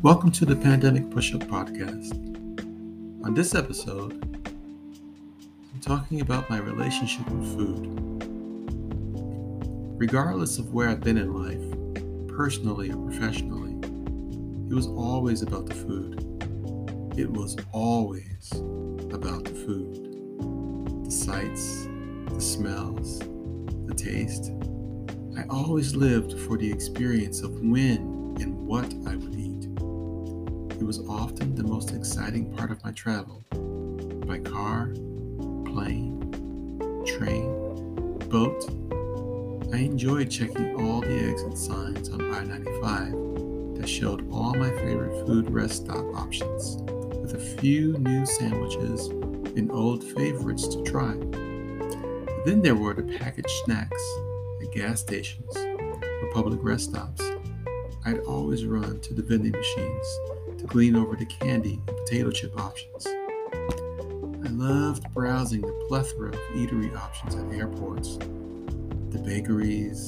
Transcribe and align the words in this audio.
Welcome 0.00 0.30
to 0.30 0.44
the 0.44 0.54
Pandemic 0.54 1.10
Push 1.10 1.34
Up 1.34 1.40
Podcast. 1.40 2.12
On 3.24 3.34
this 3.34 3.56
episode, 3.56 4.12
I'm 4.14 5.80
talking 5.80 6.20
about 6.20 6.48
my 6.48 6.58
relationship 6.58 7.28
with 7.28 7.44
food. 7.56 8.22
Regardless 9.98 10.58
of 10.58 10.72
where 10.72 10.88
I've 10.88 11.00
been 11.00 11.18
in 11.18 11.34
life, 11.34 12.28
personally 12.28 12.92
or 12.92 13.10
professionally, 13.10 13.72
it 14.70 14.74
was 14.74 14.86
always 14.86 15.42
about 15.42 15.66
the 15.66 15.74
food. 15.74 16.20
It 17.18 17.28
was 17.28 17.56
always 17.72 18.52
about 19.12 19.46
the 19.46 19.54
food. 19.66 21.06
The 21.06 21.10
sights, 21.10 21.88
the 22.28 22.40
smells, 22.40 23.18
the 23.18 23.94
taste. 23.96 24.52
I 25.36 25.44
always 25.50 25.96
lived 25.96 26.38
for 26.38 26.56
the 26.56 26.70
experience 26.70 27.40
of 27.40 27.50
when 27.62 28.36
and 28.40 28.64
what 28.64 28.94
I 29.08 29.16
would 29.16 29.34
eat. 29.34 29.47
It 30.78 30.84
was 30.84 31.00
often 31.08 31.56
the 31.56 31.64
most 31.64 31.90
exciting 31.90 32.54
part 32.56 32.70
of 32.70 32.82
my 32.84 32.92
travel. 32.92 33.42
By 34.26 34.38
car, 34.38 34.86
plane, 35.64 36.20
train, 37.04 37.52
boat, 38.28 38.64
I 39.74 39.78
enjoyed 39.78 40.30
checking 40.30 40.76
all 40.80 41.00
the 41.00 41.28
exit 41.28 41.58
signs 41.58 42.10
on 42.10 42.32
I 42.32 42.44
95 42.44 43.10
that 43.76 43.88
showed 43.88 44.30
all 44.30 44.54
my 44.54 44.70
favorite 44.70 45.26
food 45.26 45.50
rest 45.50 45.84
stop 45.84 46.04
options, 46.14 46.76
with 47.16 47.34
a 47.34 47.60
few 47.60 47.98
new 47.98 48.24
sandwiches 48.24 49.08
and 49.58 49.72
old 49.72 50.04
favorites 50.04 50.68
to 50.68 50.82
try. 50.84 51.14
Then 52.46 52.62
there 52.62 52.76
were 52.76 52.94
the 52.94 53.18
packaged 53.18 53.50
snacks 53.64 54.02
at 54.62 54.70
gas 54.72 55.00
stations 55.00 55.56
or 55.56 56.30
public 56.32 56.60
rest 56.62 56.90
stops. 56.90 57.22
I'd 58.04 58.20
always 58.20 58.64
run 58.64 59.00
to 59.00 59.12
the 59.12 59.22
vending 59.22 59.52
machines 59.52 60.37
to 60.58 60.66
glean 60.66 60.96
over 60.96 61.16
the 61.16 61.26
candy 61.26 61.80
and 61.86 61.96
potato 61.98 62.30
chip 62.30 62.58
options. 62.58 63.06
I 63.06 64.50
loved 64.50 65.12
browsing 65.14 65.60
the 65.60 65.84
plethora 65.88 66.30
of 66.30 66.40
eatery 66.54 66.94
options 66.96 67.34
at 67.34 67.52
airports, 67.52 68.16
the 69.10 69.22
bakeries, 69.24 70.06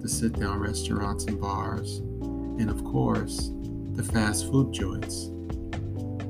the 0.00 0.08
sit 0.08 0.38
down 0.38 0.58
restaurants 0.60 1.24
and 1.24 1.40
bars, 1.40 1.98
and 1.98 2.70
of 2.70 2.84
course, 2.84 3.50
the 3.94 4.02
fast 4.02 4.50
food 4.50 4.72
joints. 4.72 5.30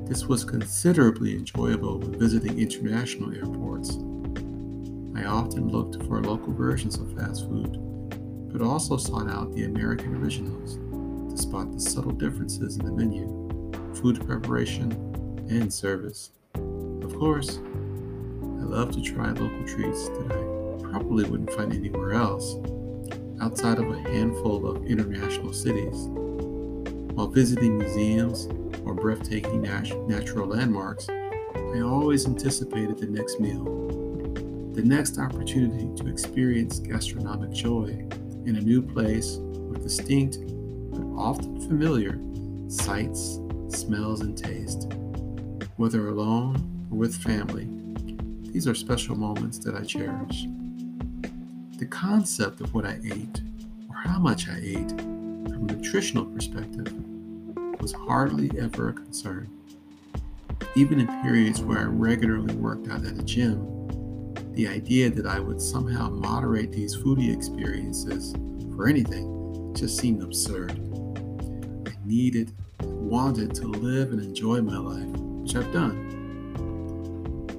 This 0.09 0.25
was 0.25 0.43
considerably 0.43 1.35
enjoyable 1.35 1.99
when 1.99 2.19
visiting 2.19 2.59
international 2.59 3.33
airports. 3.33 3.91
I 5.15 5.25
often 5.25 5.69
looked 5.69 6.03
for 6.03 6.21
local 6.21 6.53
versions 6.53 6.97
of 6.97 7.15
fast 7.17 7.47
food, 7.47 7.77
but 8.51 8.61
also 8.61 8.97
sought 8.97 9.29
out 9.29 9.53
the 9.53 9.63
American 9.63 10.15
originals 10.15 10.77
to 11.31 11.41
spot 11.41 11.71
the 11.71 11.79
subtle 11.79 12.11
differences 12.11 12.77
in 12.77 12.85
the 12.85 12.91
menu 12.91 13.40
food 13.95 14.25
preparation, 14.25 14.91
and 15.49 15.71
service. 15.71 16.31
Of 16.55 17.13
course, 17.17 17.57
I 17.57 18.63
love 18.63 18.91
to 18.91 19.01
try 19.01 19.31
local 19.31 19.67
treats 19.67 20.07
that 20.09 20.31
I 20.31 20.81
probably 20.81 21.25
wouldn't 21.25 21.51
find 21.51 21.73
anywhere 21.73 22.13
else 22.13 22.55
outside 23.41 23.79
of 23.79 23.89
a 23.89 23.99
handful 23.99 24.67
of 24.67 24.85
international 24.85 25.51
cities. 25.51 26.07
While 27.13 27.27
visiting 27.27 27.77
museums 27.77 28.47
or 28.85 28.93
breathtaking 28.93 29.63
nat- 29.63 30.07
natural 30.07 30.47
landmarks, 30.47 31.09
I 31.09 31.81
always 31.81 32.25
anticipated 32.25 32.97
the 32.97 33.07
next 33.07 33.39
meal, 33.39 33.63
the 34.73 34.83
next 34.83 35.17
opportunity 35.17 35.89
to 36.01 36.09
experience 36.09 36.79
gastronomic 36.79 37.51
joy 37.51 38.07
in 38.45 38.55
a 38.55 38.61
new 38.61 38.81
place 38.81 39.37
with 39.37 39.83
distinct 39.83 40.37
but 40.91 41.01
often 41.17 41.59
familiar 41.61 42.19
sights, 42.69 43.39
smells, 43.71 44.21
and 44.21 44.37
taste. 44.37 44.91
Whether 45.77 46.07
alone 46.07 46.87
or 46.91 46.97
with 46.97 47.15
family, 47.15 47.67
these 48.51 48.67
are 48.67 48.75
special 48.75 49.15
moments 49.15 49.59
that 49.59 49.75
I 49.75 49.83
cherish. 49.83 50.45
The 51.77 51.85
concept 51.85 52.61
of 52.61 52.73
what 52.73 52.85
I 52.85 52.99
ate 53.03 53.41
or 53.89 53.95
how 53.95 54.19
much 54.19 54.47
I 54.49 54.59
ate 54.61 54.91
from 54.91 55.69
a 55.69 55.73
nutritional 55.73 56.25
perspective 56.25 56.93
was 57.81 57.93
hardly 57.93 58.51
ever 58.59 58.89
a 58.89 58.93
concern. 58.93 59.49
Even 60.75 60.99
in 60.99 61.07
periods 61.21 61.61
where 61.61 61.79
I 61.79 61.83
regularly 61.83 62.55
worked 62.55 62.89
out 62.89 63.05
at 63.05 63.17
a 63.17 63.23
gym, 63.23 63.65
the 64.53 64.67
idea 64.67 65.09
that 65.09 65.25
I 65.25 65.39
would 65.39 65.61
somehow 65.61 66.09
moderate 66.09 66.71
these 66.71 66.95
foodie 66.95 67.33
experiences 67.33 68.35
for 68.75 68.87
anything 68.87 69.73
just 69.75 69.97
seemed 69.97 70.21
absurd. 70.21 70.71
I 71.87 71.93
needed 72.05 72.53
wanted 72.83 73.53
to 73.55 73.67
live 73.67 74.11
and 74.11 74.21
enjoy 74.21 74.61
my 74.61 74.77
life, 74.77 75.09
which 75.41 75.55
I've 75.55 75.71
done. 75.71 76.07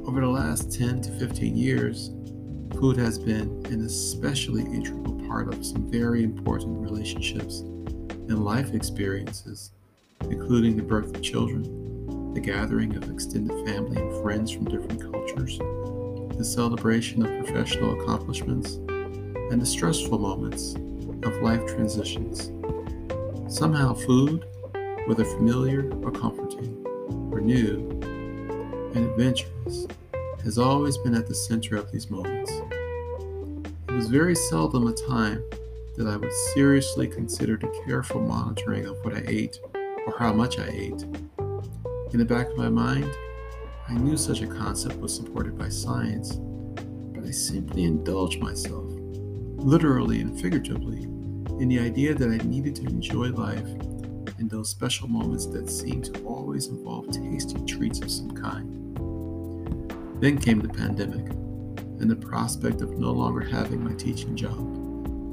Over 0.07 0.21
the 0.21 0.29
last 0.29 0.73
10 0.73 1.03
to 1.03 1.11
15 1.19 1.57
years, 1.57 2.11
food 2.79 2.97
has 2.97 3.19
been 3.19 3.65
an 3.67 3.85
especially 3.85 4.63
integral 4.63 5.15
part 5.29 5.53
of 5.53 5.65
some 5.65 5.91
very 5.91 6.25
important 6.25 6.79
relationships 6.79 7.61
and 7.61 8.45
life 8.45 8.75
experiences, 8.75 9.73
including 10.23 10.77
the 10.77 10.83
birth 10.83 11.15
of 11.15 11.23
children, 11.23 12.35
the 12.35 12.41
gathering 12.41 12.97
of 12.97 13.11
extended 13.11 13.67
family 13.67 14.01
and 14.01 14.23
friends 14.23 14.51
from 14.51 14.65
different 14.65 15.01
cultures, 15.01 15.59
the 16.39 16.45
celebration 16.45 17.25
of 17.25 17.45
professional 17.45 18.01
accomplishments, 18.01 18.75
and 19.53 19.61
the 19.61 19.67
stressful 19.67 20.19
moments 20.19 20.75
of 21.25 21.43
life 21.43 21.65
transitions. 21.67 22.51
Somehow, 23.49 23.95
food 23.95 24.45
whether 25.07 25.25
familiar 25.25 25.91
or 26.03 26.11
comforting, 26.11 26.85
or 27.31 27.41
new 27.41 27.89
and 28.95 29.11
adventurous, 29.11 29.87
has 30.45 30.59
always 30.59 30.99
been 30.99 31.15
at 31.15 31.27
the 31.27 31.35
center 31.35 31.77
of 31.77 31.91
these 31.91 32.11
moments. 32.11 32.51
It 33.89 33.95
was 33.95 34.09
very 34.09 34.35
seldom 34.35 34.87
a 34.87 34.93
time 34.93 35.43
that 35.97 36.07
I 36.07 36.17
would 36.17 36.33
seriously 36.55 37.07
consider 37.07 37.57
the 37.57 37.83
careful 37.85 38.21
monitoring 38.21 38.87
of 38.87 38.97
what 39.05 39.15
I 39.15 39.23
ate 39.27 39.59
or 40.07 40.17
how 40.19 40.33
much 40.33 40.59
I 40.59 40.69
ate. 40.69 41.03
In 42.13 42.19
the 42.19 42.25
back 42.25 42.49
of 42.49 42.57
my 42.57 42.69
mind, 42.69 43.11
I 43.89 43.95
knew 43.95 44.17
such 44.17 44.41
a 44.41 44.47
concept 44.47 44.97
was 44.97 45.15
supported 45.15 45.59
by 45.59 45.69
science, 45.69 46.37
but 47.15 47.25
I 47.25 47.31
simply 47.31 47.85
indulged 47.85 48.41
myself, 48.41 48.91
literally 49.57 50.21
and 50.21 50.41
figuratively, 50.41 51.03
in 51.61 51.69
the 51.69 51.79
idea 51.79 52.15
that 52.15 52.29
I 52.29 52.39
needed 52.47 52.75
to 52.77 52.83
enjoy 52.83 53.31
life 53.31 53.69
in 54.39 54.49
those 54.49 54.69
special 54.69 55.09
moments 55.09 55.47
that 55.47 55.71
seem 55.71 56.03
to 56.03 56.23
always 56.25 56.69
involve 56.69 57.11
tasty 57.11 57.61
treats 57.65 58.01
of 58.01 58.11
some 58.11 58.31
kind. 58.31 58.79
Then 60.21 60.39
came 60.39 60.61
the 60.61 60.69
pandemic 60.69 61.31
and 62.01 62.11
the 62.11 62.17
prospect 62.17 62.81
of 62.81 62.99
no 62.99 63.13
longer 63.13 63.41
having 63.41 63.83
my 63.83 63.95
teaching 63.95 64.37
job 64.37 64.59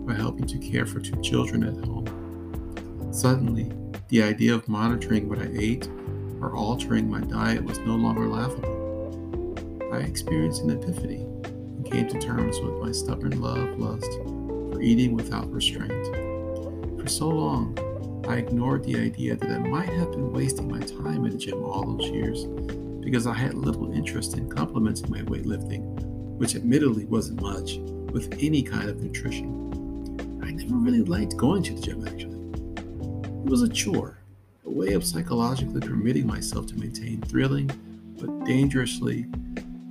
or 0.08 0.14
helping 0.14 0.48
to 0.48 0.58
care 0.58 0.86
for 0.86 1.00
two 1.00 1.20
children 1.22 1.64
at 1.64 1.86
home. 1.86 3.10
Suddenly, 3.12 3.72
the 4.10 4.24
idea 4.24 4.54
of 4.54 4.68
monitoring 4.68 5.30
what 5.30 5.40
I 5.40 5.50
ate 5.54 5.88
or 6.42 6.56
altering 6.56 7.10
my 7.10 7.22
diet 7.22 7.64
was 7.64 7.80
no 7.80 7.96
longer 7.96 8.28
laughable. 8.28 8.80
I 9.94 9.98
experienced 9.98 10.64
an 10.64 10.72
epiphany 10.72 11.22
and 11.44 11.92
came 11.92 12.08
to 12.08 12.20
terms 12.20 12.60
with 12.60 12.76
my 12.76 12.92
stubborn 12.92 13.42
love 13.42 13.78
lust 13.78 14.12
for 14.72 14.82
eating 14.82 15.14
without 15.14 15.52
restraint. 15.52 16.06
For 17.00 17.08
so 17.08 17.28
long, 17.30 17.78
I 18.30 18.36
ignored 18.36 18.84
the 18.84 18.96
idea 18.96 19.36
that 19.36 19.50
I 19.50 19.58
might 19.58 19.90
have 19.90 20.12
been 20.12 20.32
wasting 20.32 20.72
my 20.72 20.80
time 20.82 21.26
at 21.26 21.32
the 21.32 21.38
gym 21.40 21.64
all 21.64 21.84
those 21.84 22.12
years 22.12 22.46
because 23.04 23.26
I 23.26 23.34
had 23.34 23.56
little 23.56 23.92
interest 23.92 24.38
in 24.38 24.48
complementing 24.48 25.10
my 25.10 25.22
weightlifting, 25.22 25.82
which 26.38 26.56
admittedly 26.56 27.06
wasn't 27.06 27.42
much, 27.42 27.78
with 28.14 28.32
any 28.40 28.62
kind 28.62 28.88
of 28.88 29.02
nutrition. 29.02 30.40
I 30.44 30.52
never 30.52 30.76
really 30.76 31.02
liked 31.02 31.38
going 31.38 31.64
to 31.64 31.74
the 31.74 31.82
gym 31.82 32.08
actually. 32.08 32.38
It 33.46 33.50
was 33.50 33.64
a 33.64 33.68
chore, 33.68 34.20
a 34.64 34.70
way 34.70 34.94
of 34.94 35.04
psychologically 35.04 35.82
permitting 35.82 36.28
myself 36.28 36.68
to 36.68 36.76
maintain 36.76 37.24
thrilling 37.24 37.72
but 38.20 38.46
dangerously 38.46 39.26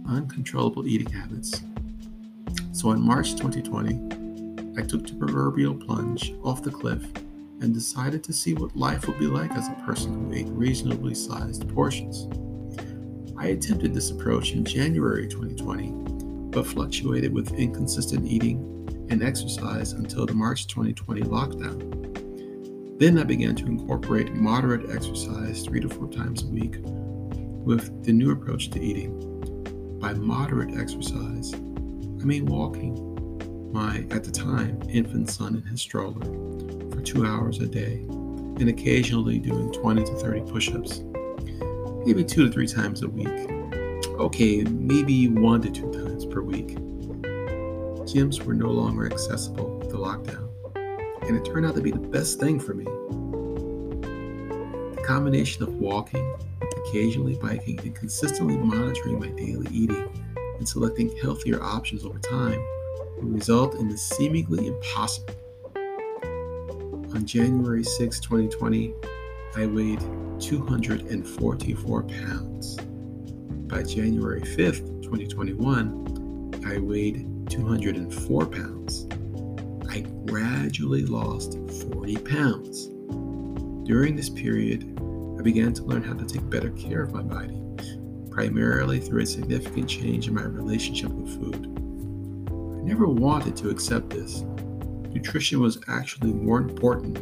uncontrollable 0.09 0.87
eating 0.87 1.11
habits. 1.11 1.61
So 2.71 2.93
in 2.93 3.01
March 3.01 3.33
2020, 3.33 4.81
I 4.81 4.87
took 4.87 5.09
the 5.09 5.15
proverbial 5.19 5.75
plunge 5.75 6.33
off 6.45 6.63
the 6.63 6.71
cliff 6.71 7.03
and 7.61 7.75
decided 7.75 8.23
to 8.25 8.33
see 8.33 8.55
what 8.55 8.77
life 8.77 9.07
would 9.07 9.19
be 9.19 9.27
like 9.27 9.51
as 9.53 9.69
a 9.69 9.83
person 9.85 10.13
who 10.13 10.35
ate 10.35 10.49
reasonably 10.49 11.15
sized 11.15 11.69
portions. 11.75 12.29
I 13.37 13.49
attempted 13.49 13.95
this 13.95 14.11
approach 14.11 14.53
in 14.53 14.65
January 14.65 15.29
2020, 15.29 15.93
but 16.51 16.67
fluctuated 16.67 17.33
with 17.33 17.53
inconsistent 17.55 18.27
eating 18.27 19.07
and 19.11 19.23
exercise 19.23 19.93
until 19.93 20.27
the 20.27 20.35
March 20.35 20.67
2020 20.67 21.23
lockdown. 21.23 22.99
Then 22.99 23.17
I 23.19 23.23
began 23.23 23.55
to 23.57 23.67
incorporate 23.67 24.35
moderate 24.35 24.91
exercise 24.91 25.63
three 25.63 25.81
to 25.81 25.89
four 25.89 26.09
times 26.09 26.43
a 26.43 26.47
week 26.49 26.79
with 26.83 28.05
the 28.05 28.13
new 28.13 28.33
approach 28.33 28.71
to 28.71 28.81
eating. 28.81 29.99
By 30.01 30.15
moderate 30.15 30.77
exercise, 30.77 31.55
I 31.55 32.25
mean 32.25 32.47
walking 32.47 33.08
my, 33.73 34.05
at 34.11 34.25
the 34.25 34.31
time, 34.31 34.81
infant 34.89 35.31
son 35.31 35.57
in 35.57 35.63
his 35.63 35.81
stroller 35.81 36.21
for 36.91 37.01
two 37.01 37.27
hours 37.27 37.59
a 37.61 37.67
day, 37.67 37.97
and 38.59 38.69
occasionally 38.69 39.39
doing 39.39 39.73
20 39.73 40.05
to 40.05 40.15
30 40.15 40.41
push 40.51 40.71
ups, 40.73 41.01
maybe 42.05 42.25
two 42.25 42.47
to 42.47 42.53
three 42.53 42.67
times 42.67 43.03
a 43.03 43.09
week. 43.09 43.29
Okay, 44.19 44.63
maybe 44.65 45.29
one 45.29 45.61
to 45.63 45.71
two 45.71 45.91
times 45.93 46.25
per 46.27 46.41
week. 46.41 46.77
Gyms 48.05 48.43
were 48.43 48.55
no 48.55 48.71
longer 48.71 49.07
accessible 49.07 49.79
with 49.79 49.91
the 49.91 49.99
lockdown, 49.99 50.49
and 51.27 51.37
it 51.37 51.45
turned 51.45 51.67
out 51.67 51.75
to 51.75 51.83
be 51.83 51.91
the 51.91 51.99
best 51.99 52.41
thing 52.41 52.59
for 52.59 52.75
me. 52.75 52.85
The 54.95 55.03
combination 55.05 55.63
of 55.63 55.75
walking, 55.75 56.35
occasionally 56.87 57.35
biking, 57.35 57.79
and 57.81 57.95
consistently 57.95 58.57
monitoring 58.57 59.21
my 59.21 59.29
daily 59.29 59.69
eating 59.71 60.09
and 60.59 60.69
selecting 60.69 61.17
healthier 61.19 61.63
options 61.63 62.05
over 62.05 62.19
time 62.19 62.61
will 63.21 63.31
result 63.31 63.75
in 63.75 63.89
the 63.89 63.97
seemingly 63.97 64.69
impossible. 64.69 65.35
On 67.15 67.25
January 67.25 67.85
6, 67.85 68.21
2020, 68.21 68.95
I 69.57 69.67
weighed 69.67 70.01
244 70.41 72.03
pounds. 72.05 72.77
By 73.67 73.83
January 73.83 74.41
5th, 74.41 75.03
2021, 75.03 76.63
I 76.67 76.79
weighed 76.79 77.27
204 77.51 78.47
pounds. 78.47 79.07
I 79.91 80.01
gradually 80.27 81.05
lost 81.05 81.59
40 81.93 82.17
pounds. 82.19 82.87
During 83.89 84.17
this 84.17 84.29
period, 84.29 84.85
I 85.39 85.43
began 85.43 85.73
to 85.75 85.83
learn 85.85 86.03
how 86.03 86.15
to 86.15 86.27
take 86.27 86.49
better 86.51 86.71
care 86.71 87.03
of 87.03 87.13
my 87.13 87.23
body, 87.23 87.61
primarily 88.31 89.01
through 89.01 89.23
a 89.23 89.27
significant 89.27 89.89
change 89.89 90.29
in 90.29 90.35
my 90.35 90.45
relationship 90.45 91.11
with 91.11 91.35
food. 91.35 91.88
I 92.89 92.93
never 92.93 93.07
wanted 93.07 93.55
to 93.57 93.69
accept 93.69 94.09
this. 94.09 94.45
Nutrition 95.13 95.61
was 95.61 95.79
actually 95.89 96.33
more 96.33 96.59
important 96.59 97.17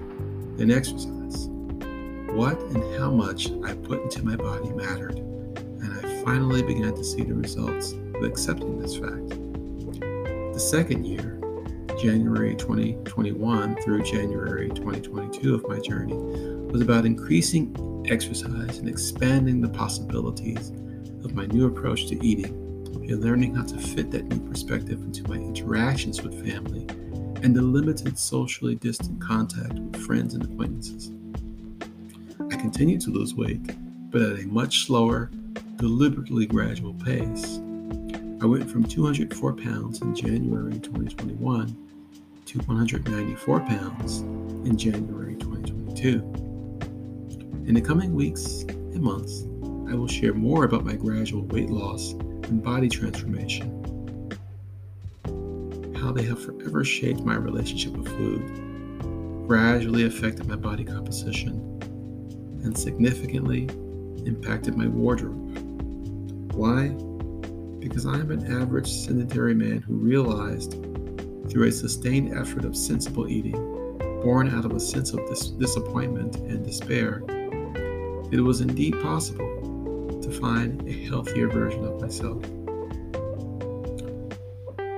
than 0.57 0.71
exercise. 0.71 1.49
What 2.37 2.61
and 2.61 2.97
how 2.97 3.11
much 3.11 3.51
I 3.65 3.75
put 3.75 4.01
into 4.01 4.25
my 4.25 4.37
body 4.37 4.71
mattered, 4.71 5.17
and 5.17 5.93
I 5.93 6.23
finally 6.23 6.63
began 6.63 6.95
to 6.95 7.03
see 7.03 7.25
the 7.25 7.35
results 7.35 7.95
of 8.15 8.23
accepting 8.23 8.79
this 8.79 8.97
fact. 8.97 9.31
The 10.53 10.61
second 10.61 11.05
year, 11.05 11.41
January 12.01 12.55
2021 12.55 13.83
through 13.83 14.05
January 14.05 14.69
2022 14.69 15.53
of 15.53 15.67
my 15.67 15.81
journey, 15.81 16.15
was 16.71 16.81
about 16.81 17.05
increasing 17.05 18.07
exercise 18.09 18.79
and 18.79 18.89
expanding 18.89 19.61
the 19.63 19.71
possibilities 19.71 20.69
of 21.25 21.35
my 21.35 21.47
new 21.47 21.67
approach 21.67 22.07
to 22.07 22.25
eating 22.25 22.66
and 23.09 23.23
learning 23.23 23.55
how 23.55 23.65
to 23.65 23.79
fit 23.79 24.11
that 24.11 24.25
new 24.25 24.41
perspective 24.49 25.03
into 25.03 25.29
my 25.29 25.37
interactions 25.37 26.23
with 26.23 26.45
family 26.45 26.87
and 27.43 27.55
the 27.55 27.63
limited 27.63 28.19
socially 28.19 28.75
distant 28.75 29.21
contact 29.21 29.75
with 29.75 29.97
friends 30.05 30.35
and 30.35 30.45
acquaintances. 30.45 31.13
I 32.51 32.57
continued 32.57 33.01
to 33.03 33.11
lose 33.11 33.35
weight, 33.35 33.65
but 34.11 34.23
at 34.23 34.41
a 34.41 34.47
much 34.47 34.87
slower, 34.87 35.31
deliberately 35.77 36.47
gradual 36.47 36.95
pace. 36.95 37.59
I 38.41 38.47
went 38.47 38.71
from 38.71 38.85
204 38.85 39.53
pounds 39.55 40.01
in 40.03 40.15
January 40.15 40.79
2021 40.79 41.77
to 42.47 42.59
194 42.59 43.61
pounds 43.61 44.21
in 44.21 44.77
January 44.77 45.37
2022. 45.37 46.19
In 47.67 47.75
the 47.75 47.81
coming 47.81 48.15
weeks 48.15 48.63
and 48.63 49.01
months, 49.01 49.45
I 49.91 49.95
will 49.95 50.09
share 50.09 50.35
more 50.35 50.65
about 50.65 50.85
my 50.85 50.95
gradual 50.95 51.43
weight 51.47 51.71
loss 51.71 52.15
and 52.49 52.63
body 52.63 52.89
transformation, 52.89 53.71
how 56.01 56.13
they 56.13 56.23
have 56.23 56.43
forever 56.43 56.85
shaped 56.85 57.21
my 57.21 57.35
relationship 57.35 57.93
with 57.93 58.09
food, 58.09 59.47
gradually 59.47 60.05
affected 60.05 60.47
my 60.47 60.57
body 60.57 60.85
composition, 60.85 61.53
and 62.65 62.77
significantly 62.77 63.65
impacted 64.25 64.77
my 64.77 64.87
wardrobe. 64.87 66.53
Why? 66.53 66.89
Because 67.81 68.07
I 68.07 68.15
am 68.15 68.31
an 68.31 68.61
average 68.61 68.91
sedentary 68.91 69.55
man 69.55 69.79
who 69.81 69.95
realized 69.95 70.73
through 71.51 71.69
a 71.69 71.73
sustained 71.73 72.35
effort 72.37 72.65
of 72.65 72.77
sensible 72.77 73.29
eating, 73.29 73.53
born 74.23 74.53
out 74.53 74.65
of 74.65 74.73
a 74.73 74.81
sense 74.81 75.13
of 75.13 75.27
dis- 75.29 75.51
disappointment 75.51 76.37
and 76.37 76.65
despair, 76.65 77.23
it 78.33 78.41
was 78.41 78.61
indeed 78.61 79.01
possible 79.01 79.56
to 80.27 80.41
find 80.41 80.87
a 80.89 80.93
healthier 81.05 81.49
version 81.49 81.85
of 81.85 82.01
myself. 82.01 82.43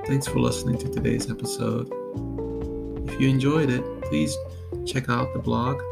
Thanks 0.07 0.27
for 0.27 0.39
listening 0.39 0.79
to 0.79 0.89
today's 0.89 1.31
episode. 1.31 1.93
If 3.09 3.21
you 3.21 3.29
enjoyed 3.29 3.69
it, 3.69 3.85
please 4.03 4.35
check 4.87 5.11
out 5.11 5.33
the 5.35 5.39
blog 5.39 5.83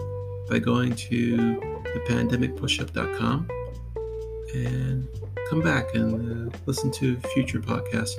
by 0.48 0.58
going 0.58 0.94
to 0.96 1.36
thepandemicpushup.com 1.84 3.48
and 4.54 5.08
come 5.50 5.60
back 5.60 5.94
and 5.94 6.52
uh, 6.52 6.56
listen 6.64 6.90
to 6.92 7.18
future 7.34 7.60
podcasts 7.60 8.18